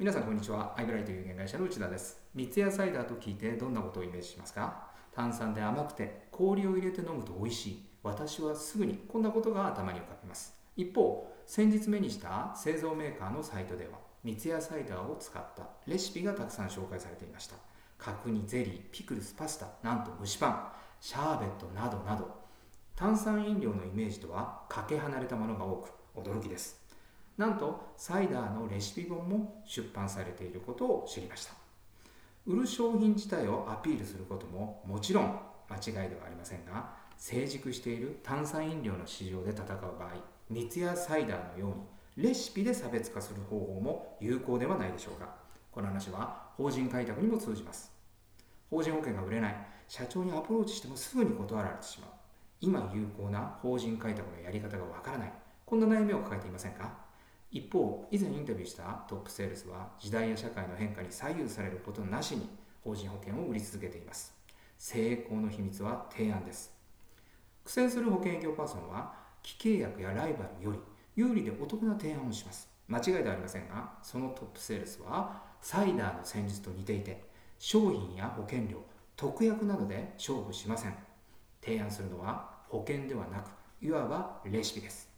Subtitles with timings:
[0.00, 0.72] 皆さんこんにちは。
[0.76, 2.22] アイブライト有限会社の内田です。
[2.32, 4.86] 三ツ矢サイダーと聞いてどんなことをイメージしますか？
[5.12, 7.84] 炭酸で甘くて氷を入れて飲むと美味しい。
[8.04, 10.54] 私はすぐにこんなことが頭に浮かびます。
[10.76, 17.56] 一方先日目にした製造メーカーのサイトでは三ツ矢サイダーを使ったレシピがたくさん紹介されていました。
[17.98, 20.68] 角煮ゼリーピクルスパスタなんと蒸しパン
[21.00, 22.30] シャーベットなどなど。
[22.94, 26.86] 炭酸飲料のイメージとはかけ離れたものが多く驚きです。
[27.38, 31.54] なんとサイダーのレシピ本も出版されていることを知りました。
[32.46, 40.14] 売る商品自体をアピールすることももちろん間違いではありませんが成熟している炭酸飲料の市場で戦う場合
[40.50, 41.66] 三ツ矢サイダーのよ
[42.16, 45.36] うにレシピで差別化する方法も有効ではないでしょうか。
[45.70, 47.92] この話は法人開拓にも通じます。
[48.68, 49.66] 法人保険が売れない。
[49.86, 52.10] 社長にアプローチしてもすぐに断られてしまう。
[52.60, 55.32] 今有効な法人開拓のやり方がわからない。
[55.64, 57.07] こんな悩みを抱えていませんか？
[57.50, 62.48] 一方以前インタビューしたトップセールスは時代や社会の変化に左右されることなしに
[62.84, 64.34] 法人保険を売り続けています。
[64.76, 66.72] 成功の秘密は提案です。
[67.64, 70.78] 苦戦する保険営業パーソンは既契約やライバルより
[71.16, 72.68] 有利でお得な提案をします。
[72.86, 77.22] 間違いではありませんがそのトップセールスはサイダーの戦術と似ていて
[77.58, 78.82] 商品や保険料
[79.16, 80.94] 特約などで勝負しません。
[81.62, 83.50] 提案するのは保険ではなく
[83.82, 85.08] いわばレシピです。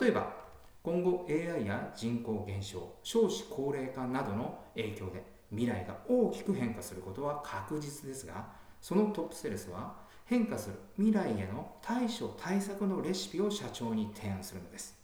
[0.00, 0.39] 例えば
[0.82, 8.46] 今後 AI や人口減少少子高齢化などの影響で未来が大きく変化することは確実ですが
[8.80, 14.96] そのトップセールスは変化する未来への対処対策のレシピを社長に提案するのです。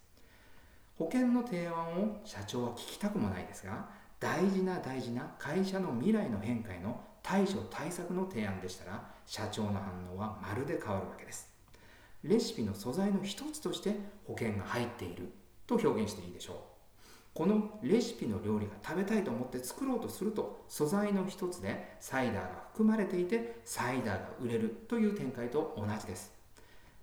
[0.97, 3.87] 保険の提案を社長は聞きたくもないですが
[4.19, 11.53] 大事な大事な会社の未来の変化への対処対策の提案でしたら社長の反応はまるで変わるわけです。
[12.23, 15.29] レシピの素材の一つとして保険が入っている。
[15.67, 16.55] と表現していいでしょう。
[17.33, 26.33] このレシピの料理が食べたいと思って作ろうとすると素材の一つでサイダーが含まれていてサイダーが売れるという展開と同じです。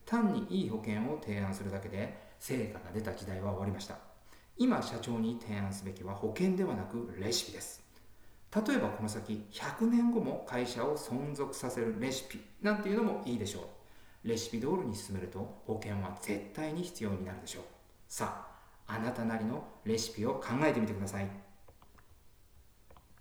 [0.05, 3.97] 単にいい保険を提案するだけで成果が出た時代は終わりました。
[4.59, 7.83] 今社長に提案すべきは保険ではなくレシピです。
[8.55, 13.69] 例えばこの先100年後も会社を存続させるレシピなんていうのもいいでしょ
[14.25, 14.29] う。
[14.29, 17.65] レシピ通りに進めると保険は絶対に必要になるでしょう。
[18.09, 18.54] さあ
[18.87, 21.27] あなたなりのレシピを考えてみてください。